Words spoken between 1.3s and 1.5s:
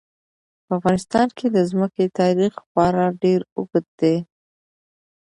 کې